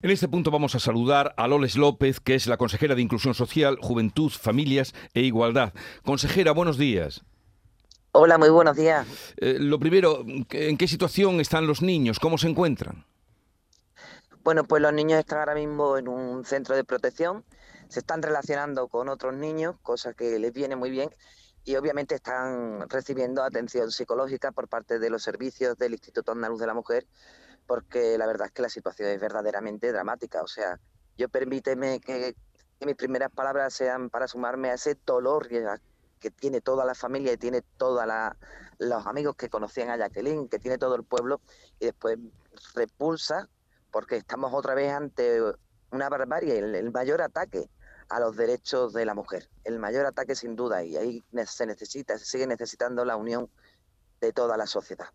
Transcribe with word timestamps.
En 0.00 0.12
este 0.12 0.28
punto 0.28 0.52
vamos 0.52 0.76
a 0.76 0.78
saludar 0.78 1.34
a 1.36 1.48
Loles 1.48 1.74
López, 1.74 2.20
que 2.20 2.36
es 2.36 2.46
la 2.46 2.56
consejera 2.56 2.94
de 2.94 3.02
Inclusión 3.02 3.34
Social, 3.34 3.78
Juventud, 3.82 4.30
Familias 4.30 4.94
e 5.12 5.22
Igualdad. 5.22 5.74
Consejera, 6.04 6.52
buenos 6.52 6.78
días. 6.78 7.24
Hola, 8.12 8.38
muy 8.38 8.48
buenos 8.48 8.76
días. 8.76 9.08
Eh, 9.38 9.56
lo 9.58 9.80
primero, 9.80 10.24
¿en 10.24 10.76
qué 10.78 10.86
situación 10.86 11.40
están 11.40 11.66
los 11.66 11.82
niños? 11.82 12.20
¿Cómo 12.20 12.38
se 12.38 12.46
encuentran? 12.46 13.06
Bueno, 14.44 14.62
pues 14.62 14.80
los 14.80 14.92
niños 14.92 15.18
están 15.18 15.40
ahora 15.40 15.56
mismo 15.56 15.98
en 15.98 16.06
un 16.06 16.44
centro 16.44 16.76
de 16.76 16.84
protección, 16.84 17.44
se 17.88 17.98
están 17.98 18.22
relacionando 18.22 18.86
con 18.86 19.08
otros 19.08 19.34
niños, 19.34 19.74
cosa 19.82 20.14
que 20.14 20.38
les 20.38 20.52
viene 20.52 20.76
muy 20.76 20.90
bien, 20.90 21.10
y 21.64 21.74
obviamente 21.74 22.14
están 22.14 22.88
recibiendo 22.88 23.42
atención 23.42 23.90
psicológica 23.90 24.52
por 24.52 24.68
parte 24.68 25.00
de 25.00 25.10
los 25.10 25.24
servicios 25.24 25.76
del 25.76 25.94
Instituto 25.94 26.30
Andaluz 26.30 26.60
de 26.60 26.66
la 26.68 26.74
Mujer 26.74 27.04
porque 27.68 28.16
la 28.16 28.26
verdad 28.26 28.46
es 28.46 28.52
que 28.52 28.62
la 28.62 28.70
situación 28.70 29.10
es 29.10 29.20
verdaderamente 29.20 29.92
dramática. 29.92 30.42
O 30.42 30.48
sea, 30.48 30.80
yo 31.18 31.28
permíteme 31.28 32.00
que, 32.00 32.34
mis 32.80 32.96
primeras 32.96 33.30
palabras 33.30 33.74
sean 33.74 34.08
para 34.08 34.26
sumarme 34.26 34.70
a 34.70 34.74
ese 34.74 34.96
dolor 35.04 35.48
que, 35.48 36.30
tiene 36.30 36.60
toda 36.60 36.84
la 36.84 36.94
familia 36.94 37.32
y 37.32 37.36
tiene 37.36 37.62
todos 37.76 38.04
los 38.78 39.06
amigos 39.06 39.36
que 39.36 39.50
conocían 39.50 39.90
a 39.90 39.96
Jacqueline, 39.96 40.48
que 40.48 40.58
tiene 40.58 40.78
todo 40.78 40.94
el 40.94 41.04
pueblo, 41.04 41.40
y 41.78 41.86
después 41.86 42.18
repulsa 42.74 43.48
porque 43.90 44.16
estamos 44.16 44.52
otra 44.54 44.74
vez 44.74 44.92
ante 44.92 45.40
una 45.90 46.08
barbarie, 46.08 46.58
el, 46.58 46.90
mayor 46.90 47.20
ataque 47.20 47.68
a 48.08 48.20
los 48.20 48.36
derechos 48.36 48.92
de 48.94 49.04
la 49.04 49.14
mujer, 49.14 49.48
el 49.64 49.78
mayor 49.78 50.06
ataque 50.06 50.34
sin 50.34 50.56
duda, 50.56 50.82
y 50.84 50.96
ahí 50.96 51.24
se 51.46 51.66
necesita, 51.66 52.16
se 52.18 52.24
sigue 52.24 52.46
necesitando 52.46 53.04
la 53.04 53.16
unión 53.16 53.50
de 54.20 54.32
toda 54.32 54.56
la 54.56 54.66
sociedad. 54.66 55.08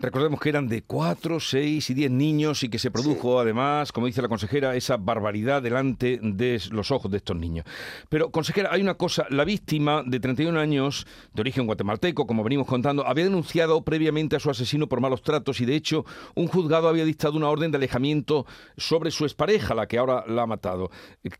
Recordemos 0.00 0.38
que 0.38 0.48
eran 0.48 0.68
de 0.68 0.82
4, 0.82 1.40
6 1.40 1.90
y 1.90 1.94
10 1.94 2.10
niños 2.12 2.62
y 2.62 2.68
que 2.68 2.78
se 2.78 2.92
produjo 2.92 3.40
además, 3.40 3.90
como 3.90 4.06
dice 4.06 4.22
la 4.22 4.28
consejera, 4.28 4.76
esa 4.76 4.96
barbaridad 4.96 5.60
delante 5.60 6.20
de 6.22 6.62
los 6.70 6.92
ojos 6.92 7.10
de 7.10 7.16
estos 7.16 7.36
niños. 7.36 7.66
Pero, 8.08 8.30
consejera, 8.30 8.68
hay 8.70 8.80
una 8.80 8.94
cosa, 8.94 9.26
la 9.30 9.44
víctima 9.44 10.04
de 10.06 10.20
31 10.20 10.56
años, 10.60 11.04
de 11.34 11.40
origen 11.40 11.66
guatemalteco, 11.66 12.28
como 12.28 12.44
venimos 12.44 12.68
contando, 12.68 13.04
había 13.08 13.24
denunciado 13.24 13.82
previamente 13.82 14.36
a 14.36 14.38
su 14.38 14.50
asesino 14.50 14.88
por 14.88 15.00
malos 15.00 15.22
tratos 15.22 15.60
y 15.60 15.66
de 15.66 15.74
hecho 15.74 16.04
un 16.36 16.46
juzgado 16.46 16.86
había 16.86 17.04
dictado 17.04 17.36
una 17.36 17.48
orden 17.48 17.72
de 17.72 17.78
alejamiento 17.78 18.46
sobre 18.76 19.10
su 19.10 19.24
expareja, 19.24 19.74
la 19.74 19.88
que 19.88 19.98
ahora 19.98 20.22
la 20.28 20.42
ha 20.42 20.46
matado, 20.46 20.92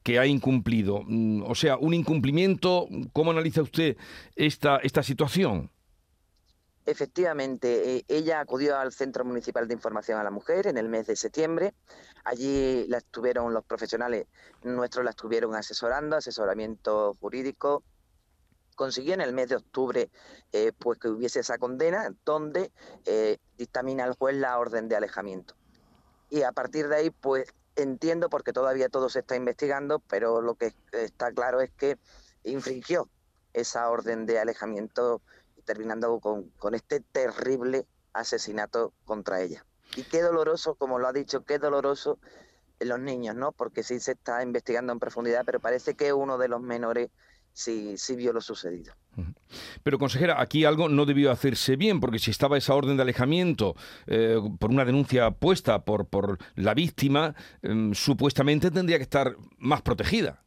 que 0.03 0.19
ha 0.19 0.27
incumplido. 0.27 1.05
Mm, 1.07 1.45
o 1.47 1.55
sea, 1.55 1.77
un 1.77 1.95
incumplimiento, 1.95 2.89
¿cómo 3.13 3.31
analiza 3.31 3.63
usted 3.63 3.97
esta, 4.35 4.79
esta 4.79 5.05
situación? 5.05 5.71
Efectivamente, 6.89 7.97
eh, 7.97 8.05
ella 8.09 8.41
acudió 8.41 8.79
al 8.79 8.95
Centro 8.95 9.23
Municipal 9.23 9.69
de 9.69 9.75
Información 9.75 10.19
a 10.19 10.25
la 10.25 10.31
Mujer 10.31 10.67
en 10.67 10.79
el 10.79 10.89
mes 10.89 11.07
de 11.07 11.17
septiembre. 11.17 11.75
Allí 12.25 12.87
la 12.89 12.97
estuvieron 12.97 13.53
los 13.53 13.63
profesionales 13.63 14.27
nuestros, 14.63 15.05
la 15.05 15.11
estuvieron 15.11 15.55
asesorando, 15.55 16.17
asesoramiento 16.17 17.15
jurídico. 17.21 17.83
Consiguió 18.75 19.13
en 19.13 19.21
el 19.21 19.35
mes 19.35 19.51
de 19.51 19.57
octubre 19.57 20.11
eh, 20.53 20.73
pues 20.79 20.99
que 20.99 21.09
hubiese 21.09 21.41
esa 21.41 21.59
condena 21.59 22.15
donde 22.25 22.73
eh, 23.05 23.37
dictamina 23.59 24.07
el 24.07 24.15
juez 24.15 24.37
la 24.37 24.59
orden 24.59 24.89
de 24.89 24.97
alejamiento. 24.97 25.57
Y 26.31 26.41
a 26.41 26.53
partir 26.53 26.89
de 26.89 26.97
ahí, 26.97 27.11
pues 27.11 27.53
entiendo, 27.77 28.31
porque 28.31 28.55
todavía 28.55 28.89
todo 28.89 29.11
se 29.11 29.19
está 29.19 29.37
investigando, 29.37 29.99
pero 29.99 30.41
lo 30.41 30.55
que 30.55 30.73
está 30.93 31.33
claro 31.33 31.61
es 31.61 31.71
que 31.71 31.99
infringió 32.45 33.11
esa 33.53 33.91
orden 33.91 34.25
de 34.25 34.39
alejamiento 34.39 35.21
terminando 35.69 36.19
con, 36.19 36.49
con 36.57 36.75
este 36.75 37.01
terrible 37.01 37.87
asesinato 38.15 38.95
contra 39.05 39.43
ella. 39.43 39.67
Y 39.97 40.03
qué 40.05 40.23
doloroso, 40.23 40.77
como 40.77 40.99
lo 40.99 41.07
ha 41.07 41.13
dicho, 41.13 41.45
qué 41.45 41.59
doloroso 41.59 42.19
en 42.81 42.89
los 42.89 42.99
niños, 42.99 43.37
¿no? 43.37 43.53
Porque 43.53 43.83
sí 43.83 44.01
se 44.01 44.13
está 44.13 44.43
investigando 44.43 44.95
en 44.95 44.99
profundidad, 44.99 45.45
pero 45.45 45.61
parece 45.61 45.95
que 45.95 46.15
uno 46.15 46.39
de 46.39 46.49
los 46.49 46.63
menores 46.63 47.11
sí, 47.53 47.99
sí 47.99 48.17
vio 48.17 48.33
lo 48.33 48.41
sucedido. 48.41 48.95
Pero, 49.83 49.99
consejera, 49.99 50.41
aquí 50.41 50.65
algo 50.65 50.89
no 50.89 51.05
debió 51.05 51.31
hacerse 51.31 51.77
bien, 51.77 52.01
porque 52.01 52.19
si 52.19 52.31
estaba 52.31 52.57
esa 52.57 52.75
orden 52.75 52.97
de 52.97 53.03
alejamiento 53.03 53.75
eh, 54.07 54.39
por 54.59 54.71
una 54.71 54.87
denuncia 54.87 55.31
puesta 55.33 55.85
por, 55.85 56.07
por 56.07 56.39
la 56.55 56.73
víctima, 56.73 57.35
em, 57.61 57.93
supuestamente 57.95 58.71
tendría 58.71 58.97
que 58.97 59.03
estar 59.03 59.37
más 59.59 59.83
protegida. 59.83 60.45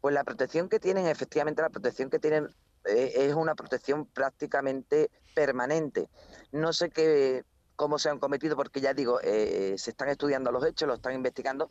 Pues 0.00 0.14
la 0.14 0.24
protección 0.24 0.68
que 0.68 0.78
tienen, 0.78 1.06
efectivamente, 1.06 1.62
la 1.62 1.70
protección 1.70 2.10
que 2.10 2.18
tienen 2.18 2.48
es 2.84 3.34
una 3.34 3.54
protección 3.54 4.06
prácticamente 4.06 5.10
permanente. 5.34 6.08
No 6.52 6.72
sé 6.72 6.90
qué 6.90 7.44
cómo 7.76 7.98
se 7.98 8.08
han 8.08 8.18
cometido, 8.18 8.56
porque 8.56 8.80
ya 8.80 8.94
digo, 8.94 9.20
eh, 9.22 9.74
se 9.78 9.90
están 9.90 10.08
estudiando 10.08 10.52
los 10.52 10.64
hechos, 10.64 10.86
lo 10.86 10.94
están 10.94 11.14
investigando, 11.14 11.70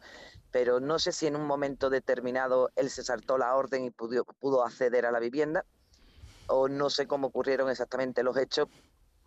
pero 0.52 0.80
no 0.80 1.00
sé 1.00 1.12
si 1.12 1.28
en 1.28 1.36
un 1.36 1.46
momento 1.46 1.90
determinado 1.90 2.72
él 2.76 2.90
se 2.90 3.04
saltó 3.04 3.38
la 3.38 3.56
orden 3.56 3.86
y 3.86 3.92
pudo, 3.92 4.26
pudo 4.26 4.66
acceder 4.66 5.06
a 5.06 5.12
la 5.12 5.20
vivienda, 5.20 5.66
o 6.48 6.68
no 6.68 6.90
sé 6.90 7.08
cómo 7.08 7.28
ocurrieron 7.28 7.70
exactamente 7.70 8.24
los 8.24 8.38
hechos, 8.38 8.68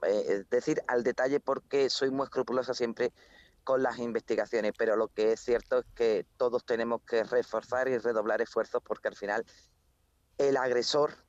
eh, 0.02 0.24
es 0.28 0.50
decir, 0.50 0.82
al 0.86 1.02
detalle, 1.02 1.40
porque 1.40 1.88
soy 1.88 2.10
muy 2.10 2.24
escrupulosa 2.24 2.74
siempre 2.74 3.12
con 3.64 3.82
las 3.82 3.98
investigaciones, 3.98 4.72
pero 4.78 4.96
lo 4.96 5.08
que 5.08 5.32
es 5.32 5.40
cierto 5.40 5.78
es 5.78 5.86
que 5.94 6.26
todos 6.36 6.64
tenemos 6.64 7.02
que 7.02 7.24
reforzar 7.24 7.88
y 7.88 7.98
redoblar 7.98 8.40
esfuerzos 8.40 8.80
porque 8.84 9.08
al 9.08 9.16
final 9.16 9.44
el 10.38 10.56
agresor 10.56 11.25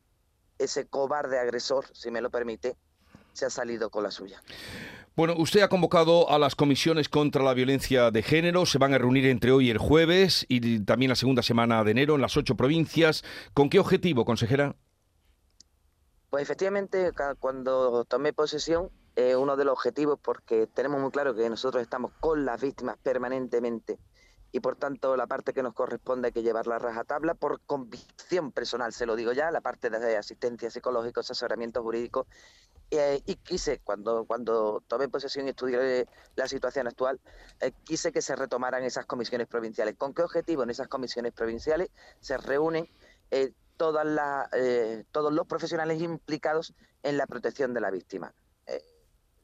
ese 0.60 0.88
cobarde 0.88 1.40
agresor, 1.40 1.86
si 1.94 2.12
me 2.12 2.22
lo 2.22 2.30
permite, 2.30 2.76
se 3.34 3.46
ha 3.46 3.50
salido 3.50 3.90
con 3.90 4.04
la 4.04 4.12
suya. 4.12 4.42
Bueno, 5.16 5.34
usted 5.38 5.62
ha 5.62 5.70
convocado 5.70 6.30
a 6.30 6.38
las 6.38 6.56
comisiones 6.56 7.10
contra 7.10 7.44
la 7.44 7.54
violencia 7.54 8.12
de 8.12 8.22
género. 8.22 8.66
Se 8.66 8.78
van 8.78 8.94
a 8.94 8.98
reunir 8.98 9.26
entre 9.26 9.52
hoy 9.52 9.68
y 9.68 9.72
el 9.72 9.78
jueves 9.80 10.46
y 10.48 10.80
también 10.82 11.10
la 11.10 11.16
segunda 11.16 11.42
semana 11.42 11.84
de 11.84 11.92
enero 11.92 12.16
en 12.16 12.22
las 12.22 12.38
ocho 12.38 12.56
provincias. 12.56 13.24
¿Con 13.54 13.70
qué 13.70 13.80
objetivo, 13.80 14.26
consejera? 14.26 14.76
Pues 16.30 16.44
efectivamente, 16.44 17.12
cuando 17.40 18.06
tomé 18.06 18.34
posesión, 18.34 18.92
eh, 19.16 19.36
uno 19.36 19.56
de 19.56 19.66
los 19.66 19.74
objetivos, 19.74 20.20
porque 20.22 20.68
tenemos 20.68 21.02
muy 21.02 21.10
claro 21.10 21.34
que 21.34 21.50
nosotros 21.50 21.82
estamos 21.82 22.12
con 22.20 22.46
las 22.46 22.62
víctimas 22.62 22.98
permanentemente 23.02 23.98
y 24.52 24.60
por 24.60 24.76
tanto 24.76 25.16
la 25.18 25.28
parte 25.28 25.54
que 25.54 25.64
nos 25.64 25.74
corresponde 25.74 26.28
hay 26.28 26.32
que 26.32 26.44
llevar 26.44 26.68
la 26.68 26.80
rajatabla 26.80 27.34
por 27.34 27.62
convicción 27.62 28.52
personal, 28.52 28.94
se 28.94 29.06
lo 29.06 29.16
digo 29.16 29.34
ya, 29.34 29.52
la 29.52 29.62
parte 29.62 29.90
de 29.90 30.18
asistencia 30.18 30.70
psicológica, 30.70 31.22
asesoramiento 31.22 31.84
jurídico. 31.84 32.28
Eh, 32.90 33.22
y 33.26 33.36
quise, 33.36 33.80
cuando, 33.80 34.24
cuando 34.26 34.82
tomé 34.88 35.10
posesión 35.10 35.46
y 35.48 35.50
estudié 35.50 36.08
la 36.36 36.48
situación 36.48 36.88
actual, 36.88 37.20
eh, 37.60 37.74
quise 37.84 38.14
que 38.14 38.22
se 38.22 38.36
retomaran 38.36 38.84
esas 38.84 39.06
comisiones 39.06 39.48
provinciales. 39.48 39.96
¿Con 39.98 40.14
qué 40.14 40.22
objetivo? 40.22 40.64
En 40.64 40.70
esas 40.70 40.88
comisiones 40.88 41.34
provinciales 41.34 41.90
se 42.22 42.38
reúnen 42.38 42.90
eh, 43.32 43.52
todas 43.76 44.06
las, 44.06 44.50
todos 45.12 45.34
los 45.34 45.46
profesionales 45.46 46.02
implicados 46.02 46.74
en 47.04 47.18
la 47.18 47.28
protección 47.28 47.74
de 47.74 47.82
la 47.82 47.92
víctima 47.92 48.34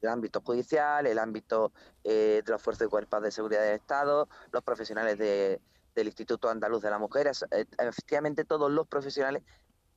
el 0.04 0.12
ámbito 0.12 0.40
judicial, 0.40 1.06
el 1.06 1.18
ámbito 1.18 1.72
eh, 2.04 2.42
de 2.44 2.52
los 2.52 2.62
fuerzas 2.62 2.86
y 2.86 2.90
cuerpos 2.90 3.22
de 3.22 3.30
seguridad 3.30 3.62
del 3.62 3.76
Estado, 3.76 4.28
los 4.52 4.62
profesionales 4.62 5.18
del 5.18 6.06
Instituto 6.06 6.48
Andaluz 6.48 6.82
de 6.82 6.90
la 6.90 6.98
Mujer, 6.98 7.30
eh, 7.50 7.64
efectivamente 7.78 8.44
todos 8.44 8.70
los 8.70 8.86
profesionales. 8.86 9.42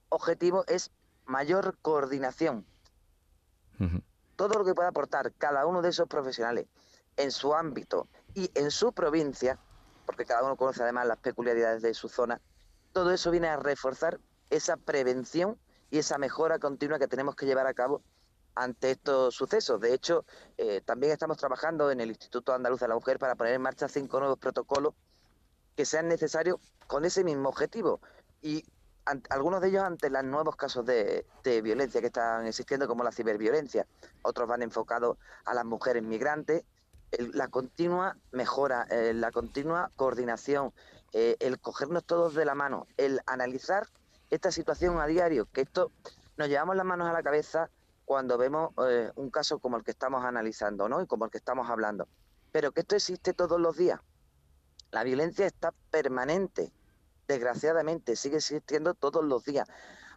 Objetivo 0.09 0.63
es 0.67 0.91
mayor 1.25 1.77
coordinación. 1.81 2.65
Todo 4.35 4.57
lo 4.57 4.65
que 4.65 4.73
pueda 4.73 4.89
aportar 4.89 5.33
cada 5.37 5.65
uno 5.67 5.81
de 5.81 5.89
esos 5.89 6.07
profesionales 6.07 6.65
en 7.17 7.31
su 7.31 7.53
ámbito 7.53 8.07
y 8.33 8.49
en 8.55 8.71
su 8.71 8.91
provincia, 8.91 9.59
porque 10.05 10.25
cada 10.25 10.43
uno 10.43 10.55
conoce 10.55 10.81
además 10.81 11.05
las 11.07 11.17
peculiaridades 11.17 11.81
de 11.81 11.93
su 11.93 12.07
zona, 12.07 12.41
todo 12.93 13.11
eso 13.11 13.29
viene 13.29 13.49
a 13.49 13.57
reforzar 13.57 14.19
esa 14.49 14.77
prevención 14.77 15.59
y 15.91 15.99
esa 15.99 16.17
mejora 16.17 16.57
continua 16.57 16.97
que 16.97 17.07
tenemos 17.07 17.35
que 17.35 17.45
llevar 17.45 17.67
a 17.67 17.73
cabo 17.73 18.01
ante 18.57 18.91
estos 18.91 19.35
sucesos. 19.35 19.79
De 19.79 19.93
hecho, 19.93 20.25
eh, 20.57 20.81
también 20.83 21.13
estamos 21.13 21.37
trabajando 21.37 21.91
en 21.91 22.01
el 22.01 22.09
Instituto 22.09 22.53
Andaluz 22.53 22.79
de 22.79 22.87
la 22.87 22.95
Mujer 22.95 23.19
para 23.19 23.35
poner 23.35 23.53
en 23.53 23.61
marcha 23.61 23.87
cinco 23.87 24.19
nuevos 24.19 24.39
protocolos 24.39 24.93
que 25.75 25.85
sean 25.85 26.07
necesarios 26.07 26.57
con 26.87 27.05
ese 27.05 27.23
mismo 27.23 27.49
objetivo. 27.49 28.01
Y 28.41 28.65
algunos 29.29 29.61
de 29.61 29.69
ellos 29.69 29.83
ante 29.83 30.09
los 30.09 30.23
nuevos 30.23 30.55
casos 30.55 30.85
de, 30.85 31.25
violencia 31.63 32.01
que 32.01 32.07
están 32.07 32.45
existiendo, 32.45 32.87
como 32.87 33.03
la 33.03 33.11
ciberviolencia. 33.11 33.85
Otros 34.23 34.47
van 34.47 34.63
enfocados 34.63 35.17
a 35.45 35.53
las 35.53 35.63
mujeres 35.63 36.03
migrantes. 36.03 36.63
la 37.33 37.47
continua 37.47 38.17
mejora, 38.31 38.85
eh, 38.89 39.13
la 39.13 39.31
continua 39.31 39.91
coordinación, 39.95 40.73
eh, 41.13 41.37
el 41.39 41.57
cogernos 41.59 42.03
todos 42.03 42.33
de 42.33 42.43
la 42.43 42.53
mano, 42.53 42.85
el 42.97 43.21
analizar 43.27 43.87
esta 44.29 44.51
situación 44.51 44.99
a 44.99 45.07
diario, 45.07 45.47
que 45.53 45.61
esto 45.61 45.91
nos 46.35 46.49
llevamos 46.49 46.75
las 46.75 46.85
manos 46.85 47.07
a 47.07 47.13
la 47.13 47.23
cabeza 47.23 47.69
cuando 48.07 48.37
vemos 48.37 48.71
eh, 48.87 49.11
un 49.15 49.29
caso 49.29 49.59
como 49.59 49.75
el 49.75 49.83
que 49.83 49.91
estamos 49.91 50.23
analizando, 50.23 50.87
¿no? 50.87 51.01
Y 51.01 51.07
como 51.07 51.25
el 51.25 51.31
que 51.31 51.39
estamos 51.39 51.69
hablando. 51.69 52.07
Pero 52.53 52.71
que 52.71 52.79
esto 52.79 52.95
existe 52.95 53.33
todos 53.33 53.59
los 53.59 53.75
días. 53.75 53.99
La 54.91 55.03
violencia 55.03 55.45
está 55.45 55.73
permanente, 55.91 56.71
desgraciadamente, 57.27 58.15
sigue 58.15 58.37
existiendo 58.37 58.93
todos 58.93 59.25
los 59.25 59.43
días. 59.43 59.67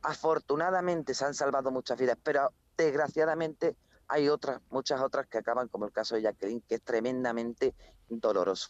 Afortunadamente 0.02 1.14
se 1.14 1.25
han 1.25 1.34
salvado 1.34 1.72
muchas 1.72 1.98
vidas, 1.98 2.16
pero 2.22 2.52
desgraciadamente 2.76 3.75
hay 4.06 4.28
otras, 4.28 4.60
muchas 4.70 5.00
otras 5.00 5.26
que 5.26 5.38
acaban, 5.38 5.66
como 5.66 5.84
el 5.84 5.90
caso 5.90 6.14
de 6.14 6.22
Jacqueline, 6.22 6.62
que 6.69 6.76
es 6.76 6.82
tremendamente 6.82 7.75
doloroso. 8.08 8.69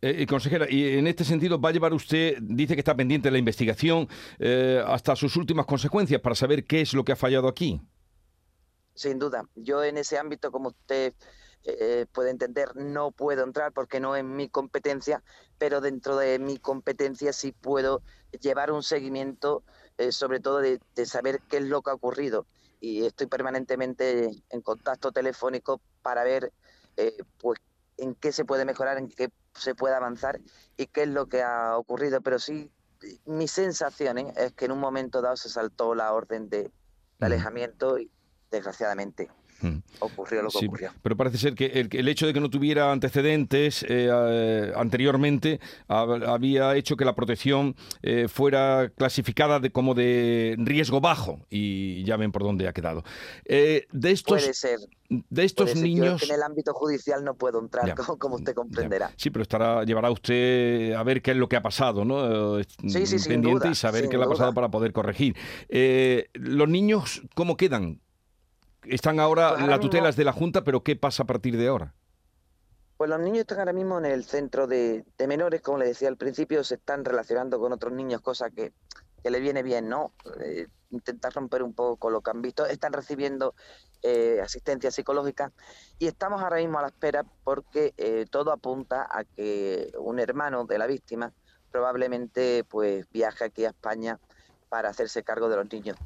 Eh, 0.00 0.24
consejera, 0.26 0.66
y 0.70 0.96
en 0.96 1.06
este 1.06 1.24
sentido 1.24 1.60
va 1.60 1.68
a 1.68 1.72
llevar 1.72 1.92
usted, 1.92 2.38
dice 2.40 2.74
que 2.74 2.80
está 2.80 2.96
pendiente 2.96 3.28
de 3.28 3.32
la 3.32 3.38
investigación, 3.38 4.08
eh, 4.38 4.82
hasta 4.86 5.14
sus 5.14 5.36
últimas 5.36 5.66
consecuencias 5.66 6.22
para 6.22 6.34
saber 6.34 6.64
qué 6.64 6.80
es 6.80 6.94
lo 6.94 7.04
que 7.04 7.12
ha 7.12 7.16
fallado 7.16 7.46
aquí. 7.48 7.82
Sin 8.94 9.18
duda, 9.18 9.44
yo 9.54 9.82
en 9.84 9.98
ese 9.98 10.18
ámbito, 10.18 10.50
como 10.50 10.68
usted 10.68 11.14
eh, 11.64 12.06
puede 12.12 12.30
entender, 12.30 12.74
no 12.74 13.10
puedo 13.10 13.44
entrar 13.44 13.72
porque 13.72 14.00
no 14.00 14.16
es 14.16 14.24
mi 14.24 14.48
competencia, 14.48 15.22
pero 15.58 15.80
dentro 15.80 16.16
de 16.16 16.38
mi 16.38 16.58
competencia 16.58 17.32
sí 17.32 17.52
puedo 17.52 18.02
llevar 18.40 18.72
un 18.72 18.82
seguimiento, 18.82 19.62
eh, 19.98 20.12
sobre 20.12 20.40
todo 20.40 20.60
de, 20.60 20.80
saber 21.04 21.40
qué 21.48 21.58
es 21.58 21.64
lo 21.64 21.82
que 21.82 21.90
ha 21.90 21.94
ocurrido. 21.94 22.46
Y 22.80 23.04
estoy 23.04 23.26
permanentemente 23.26 24.30
en 24.48 24.60
contacto 24.62 25.12
telefónico 25.12 25.80
para 26.02 26.24
ver 26.24 26.52
eh, 26.96 27.16
pues 27.38 27.60
en 27.98 28.14
qué 28.14 28.32
se 28.32 28.46
puede 28.46 28.64
mejorar, 28.64 28.96
en 28.96 29.08
qué 29.08 29.28
se 29.54 29.74
puede 29.74 29.94
avanzar 29.94 30.40
y 30.78 30.86
qué 30.86 31.02
es 31.02 31.08
lo 31.08 31.26
que 31.26 31.42
ha 31.42 31.76
ocurrido. 31.76 32.22
Pero 32.22 32.38
sí, 32.38 32.70
mi 33.26 33.48
sensación 33.48 34.16
es 34.18 34.52
que 34.52 34.64
en 34.64 34.72
un 34.72 34.80
momento 34.80 35.20
dado 35.20 35.36
se 35.36 35.50
saltó 35.50 35.94
la 35.94 36.12
orden 36.14 36.48
de, 36.48 36.70
alejamiento 37.20 37.98
y 37.98 38.10
desgraciadamente 38.50 39.28
Hmm. 39.62 39.78
ocurrió 39.98 40.42
lo 40.42 40.48
que 40.48 40.66
ocurrió. 40.66 40.90
Pero 41.02 41.16
parece 41.16 41.36
ser 41.36 41.54
que 41.54 41.66
el, 41.66 42.08
hecho 42.08 42.26
de 42.26 42.32
que 42.32 42.40
no 42.40 42.48
tuviera 42.48 42.92
antecedentes 42.92 43.82
eh, 43.82 44.08
eh, 44.10 44.72
anteriormente 44.74 45.60
había 45.86 46.76
hecho 46.76 46.96
que 46.96 47.04
la 47.04 47.14
protección 47.14 47.76
eh, 48.02 48.26
fuera 48.28 48.90
clasificada 48.96 49.60
de, 49.60 49.70
como 49.70 49.94
de 49.94 50.56
riesgo 50.58 51.00
bajo 51.00 51.40
y 51.50 52.04
ya 52.04 52.16
ven 52.16 52.32
por 52.32 52.42
dónde 52.42 52.68
ha 52.68 52.72
quedado. 52.72 53.04
de 53.44 53.86
estos, 54.02 54.40
Puede 54.40 54.54
ser. 54.54 54.80
De 55.08 55.44
estos 55.44 55.74
niños. 55.74 56.22
en 56.22 56.36
el 56.36 56.42
ámbito 56.42 56.72
judicial 56.72 57.24
no 57.24 57.34
puedo 57.34 57.58
entrar, 57.58 57.94
como, 57.96 58.36
usted 58.36 58.54
comprenderá. 58.54 59.10
Sí, 59.16 59.30
pero 59.30 59.42
estará, 59.42 59.82
llevará 59.82 60.08
usted 60.10 60.92
a 60.92 61.02
ver 61.02 61.20
qué 61.20 61.32
es 61.32 61.36
lo 61.36 61.48
que 61.48 61.56
ha 61.56 61.62
pasado, 61.62 62.04
¿no? 62.04 62.62
Sí, 62.62 63.06
sí, 63.06 63.28
pendiente 63.28 63.68
y 63.70 63.74
saber 63.74 64.08
qué 64.08 64.16
le 64.16 64.24
ha 64.24 64.28
pasado 64.28 64.54
para 64.54 64.70
poder 64.70 64.92
corregir. 64.92 65.36
los 66.34 66.68
niños, 66.68 67.22
¿cómo 67.34 67.56
quedan? 67.56 68.00
Están 68.84 69.20
ahora, 69.20 69.54
pues 69.54 69.66
la 69.66 69.78
tutela 69.78 70.08
es 70.08 70.16
de 70.16 70.24
la 70.24 70.32
Junta, 70.32 70.64
pero 70.64 70.82
¿qué 70.82 70.96
pasa 70.96 71.24
a 71.24 71.26
partir 71.26 71.56
de 71.56 71.68
ahora? 71.68 71.94
Pues 72.96 73.08
los 73.08 73.20
niños 73.20 73.40
están 73.40 73.58
ahora 73.58 73.72
mismo 73.72 73.98
en 73.98 74.06
el 74.06 74.24
centro 74.24 74.66
de, 74.66 75.04
menores, 75.26 75.62
como 75.62 75.78
le 75.78 75.86
decía 75.86 76.08
al 76.08 76.16
principio, 76.16 76.62
se 76.64 76.74
están 76.74 77.04
relacionando 77.04 77.58
con 77.58 77.72
otros 77.72 77.92
niños, 77.92 78.20
cosa 78.20 78.50
que, 78.50 78.72
que 79.22 79.30
le 79.30 79.40
viene 79.40 79.62
bien, 79.62 79.88
¿no? 79.88 80.12
Eh, 80.40 80.66
intentar 80.90 81.32
romper 81.32 81.62
un 81.62 81.72
poco 81.72 82.10
lo 82.10 82.20
que 82.20 82.30
han 82.30 82.42
visto. 82.42 82.66
Están 82.66 82.92
recibiendo 82.92 83.54
eh, 84.02 84.40
asistencia 84.42 84.90
psicológica 84.90 85.52
y 85.98 86.06
estamos 86.06 86.42
ahora 86.42 86.56
mismo 86.56 86.78
a 86.78 86.82
la 86.82 86.88
espera 86.88 87.24
porque 87.44 87.94
eh, 87.96 88.26
todo 88.30 88.52
apunta 88.52 89.06
a 89.10 89.24
que 89.24 89.92
un 89.98 90.18
hermano 90.18 90.64
de 90.64 90.78
la 90.78 90.86
víctima 90.86 91.32
probablemente 91.70 92.64
pues 92.64 93.06
viaje 93.10 93.44
aquí 93.44 93.64
a 93.64 93.68
España 93.70 94.18
para 94.68 94.88
hacerse 94.88 95.22
cargo 95.22 95.48
de 95.48 95.56
los 95.56 95.72
niños. 95.72 95.96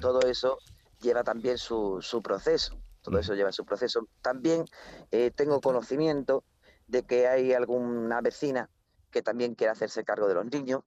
Todo 0.00 0.20
eso 0.20 0.58
lleva 1.04 1.22
también 1.22 1.58
su, 1.58 1.98
su 2.02 2.22
proceso, 2.22 2.80
todo 3.04 3.18
eso 3.18 3.34
lleva 3.34 3.52
su 3.52 3.64
proceso. 3.64 4.08
También 4.22 4.64
eh, 5.12 5.30
tengo 5.30 5.60
conocimiento 5.60 6.42
de 6.88 7.04
que 7.04 7.28
hay 7.28 7.52
alguna 7.52 8.20
vecina 8.22 8.70
que 9.10 9.22
también 9.22 9.54
quiere 9.54 9.70
hacerse 9.70 10.04
cargo 10.04 10.26
de 10.26 10.34
los 10.34 10.46
niños. 10.46 10.80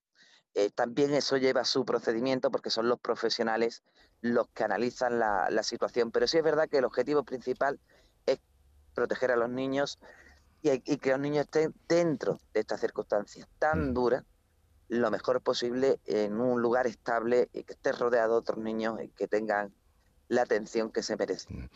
Eh, 0.55 0.71
también 0.71 1.13
eso 1.13 1.37
lleva 1.37 1.63
su 1.63 1.85
procedimiento 1.85 2.49
porque 2.49 2.71
son 2.71 2.89
los 2.89 2.99
profesionales 2.99 3.83
los 4.21 4.47
que 4.49 4.63
analizan 4.63 5.19
la, 5.19 5.49
la, 5.51 5.61
situación. 5.61 6.11
Pero 6.11 6.27
sí 6.27 6.37
es 6.37 6.43
verdad 6.43 6.67
que 6.67 6.79
el 6.79 6.85
objetivo 6.85 7.23
principal 7.23 7.79
es 8.25 8.39
proteger 8.95 9.31
a 9.31 9.35
los 9.35 9.49
niños 9.49 9.99
y, 10.63 10.71
y 10.71 10.97
que 10.97 11.11
los 11.11 11.19
niños 11.19 11.45
estén 11.45 11.75
dentro 11.87 12.39
de 12.51 12.61
estas 12.61 12.81
circunstancias 12.81 13.47
tan 13.59 13.93
duras 13.93 14.23
lo 14.89 15.11
mejor 15.11 15.41
posible 15.41 15.99
en 16.05 16.39
un 16.39 16.61
lugar 16.61 16.87
estable 16.87 17.49
y 17.53 17.63
que 17.63 17.73
esté 17.73 17.91
rodeado 17.91 18.33
de 18.33 18.39
otros 18.39 18.57
niños 18.57 18.99
y 19.01 19.09
que 19.09 19.27
tengan 19.27 19.73
la 20.29 20.41
atención 20.41 20.91
que 20.91 21.03
se 21.03 21.15
merece. 21.15 21.53
Mm. 21.53 21.69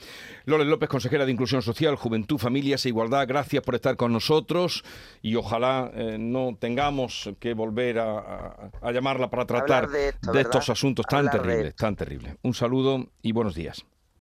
Loles 0.46 0.68
López, 0.68 0.90
consejera 0.90 1.26
de 1.26 1.32
Inclusión 1.32 1.62
Social, 1.62 1.96
Juventud, 1.96 2.38
Familias 2.38 2.86
e 2.86 2.90
Igualdad, 2.90 3.28
gracias 3.28 3.64
por 3.64 3.76
estar 3.76 3.98
con 3.98 4.12
nosotros 4.12 4.84
y 5.22 5.36
ojalá 5.36 5.92
eh, 5.94 6.18
no 6.20 6.58
tengamos 6.60 7.30
que 7.40 7.54
volver 7.54 8.00
a, 8.00 8.72
llamarla 8.92 9.30
para 9.30 9.46
tratar 9.46 9.90
de, 9.90 10.14
estos 10.36 10.70
asuntos 10.70 11.06
tan 11.06 11.30
terribles, 11.30 11.76
tan 11.76 11.96
terribles. 11.96 12.36
Un 12.42 12.54
saludo 12.54 13.08
y 13.22 13.32
buenos 13.32 13.56
días. 13.56 13.86